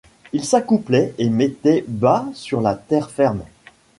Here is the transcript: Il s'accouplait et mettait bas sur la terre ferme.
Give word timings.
Il 0.33 0.43
s'accouplait 0.43 1.13
et 1.19 1.29
mettait 1.29 1.85
bas 1.87 2.25
sur 2.33 2.59
la 2.59 2.73
terre 2.73 3.11
ferme. 3.11 3.43